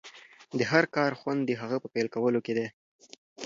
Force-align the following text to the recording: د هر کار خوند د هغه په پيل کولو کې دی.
د 0.57 0.59
هر 0.71 0.83
کار 0.95 1.11
خوند 1.19 1.41
د 1.45 1.51
هغه 1.61 1.77
په 1.83 1.87
پيل 1.93 2.07
کولو 2.15 2.39
کې 2.45 2.53
دی. 2.57 2.67